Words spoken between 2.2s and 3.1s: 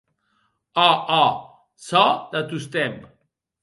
de tostemp.